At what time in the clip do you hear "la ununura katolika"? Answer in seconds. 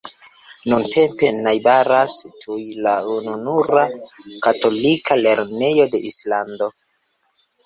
2.87-5.19